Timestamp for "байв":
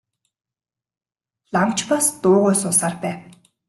3.03-3.19